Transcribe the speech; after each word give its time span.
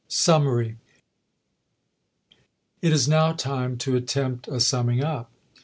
SUMMARY 0.07 0.77
It 2.81 2.91
is 2.91 3.07
now 3.07 3.33
time 3.33 3.77
to 3.77 3.95
attempt 3.95 4.47
a 4.47 4.59
summing 4.59 5.03
up. 5.03 5.29